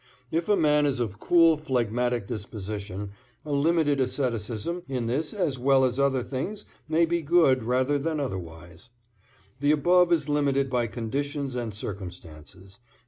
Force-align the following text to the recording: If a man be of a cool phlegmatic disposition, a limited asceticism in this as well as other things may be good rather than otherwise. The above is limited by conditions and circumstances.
If 0.31 0.49
a 0.49 0.55
man 0.55 0.85
be 0.85 0.89
of 0.89 0.99
a 0.99 1.07
cool 1.17 1.57
phlegmatic 1.57 2.25
disposition, 2.25 3.11
a 3.45 3.51
limited 3.51 4.01
asceticism 4.01 4.81
in 4.87 5.05
this 5.05 5.31
as 5.31 5.59
well 5.59 5.85
as 5.85 5.99
other 5.99 6.23
things 6.23 6.65
may 6.89 7.05
be 7.05 7.21
good 7.21 7.61
rather 7.61 7.99
than 7.99 8.19
otherwise. 8.19 8.89
The 9.59 9.69
above 9.73 10.11
is 10.11 10.27
limited 10.27 10.71
by 10.71 10.87
conditions 10.87 11.55
and 11.55 11.71
circumstances. 11.71 12.79